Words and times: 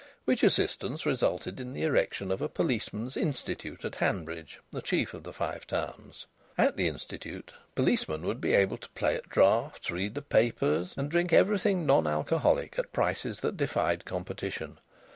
Which 0.25 0.41
assistance 0.41 1.05
resulted 1.05 1.59
in 1.59 1.73
the 1.73 1.83
erection 1.83 2.31
of 2.31 2.41
a 2.41 2.49
Policemen's 2.49 3.15
Institute 3.15 3.85
at 3.85 3.97
Hanbridge, 3.97 4.59
the 4.71 4.81
chief 4.81 5.13
of 5.13 5.21
the 5.21 5.31
Five 5.31 5.67
Towns. 5.67 6.25
At 6.57 6.75
the 6.75 6.87
Institute 6.87 7.53
policemen 7.75 8.23
would 8.23 8.41
be 8.41 8.55
able 8.55 8.77
to 8.77 8.89
play 8.95 9.13
at 9.13 9.29
draughts, 9.29 9.91
read 9.91 10.15
the 10.15 10.23
papers, 10.23 10.95
and 10.97 11.11
drink 11.11 11.31
everything 11.31 11.85
non 11.85 12.07
alcoholic 12.07 12.79
at 12.79 12.91
prices 12.93 13.41
that 13.41 13.57
defied 13.57 14.03
competition. 14.05 14.79